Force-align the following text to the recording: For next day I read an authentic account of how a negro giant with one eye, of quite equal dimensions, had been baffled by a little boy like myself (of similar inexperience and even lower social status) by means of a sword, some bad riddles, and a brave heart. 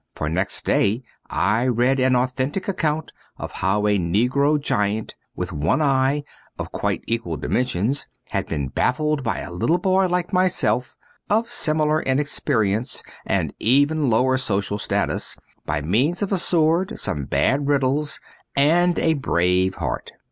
For 0.15 0.29
next 0.29 0.65
day 0.65 1.03
I 1.29 1.67
read 1.67 1.99
an 1.99 2.15
authentic 2.15 2.67
account 2.67 3.11
of 3.37 3.51
how 3.51 3.85
a 3.85 3.99
negro 3.99 4.59
giant 4.59 5.13
with 5.35 5.53
one 5.53 5.79
eye, 5.79 6.23
of 6.57 6.71
quite 6.71 7.03
equal 7.05 7.37
dimensions, 7.37 8.07
had 8.29 8.47
been 8.47 8.69
baffled 8.69 9.21
by 9.23 9.41
a 9.41 9.51
little 9.53 9.77
boy 9.77 10.07
like 10.07 10.33
myself 10.33 10.97
(of 11.29 11.47
similar 11.47 12.01
inexperience 12.01 13.03
and 13.27 13.53
even 13.59 14.09
lower 14.09 14.37
social 14.37 14.79
status) 14.79 15.37
by 15.67 15.81
means 15.81 16.23
of 16.23 16.31
a 16.31 16.37
sword, 16.39 16.97
some 16.97 17.25
bad 17.25 17.67
riddles, 17.67 18.19
and 18.55 18.97
a 18.97 19.13
brave 19.13 19.75
heart. 19.75 20.13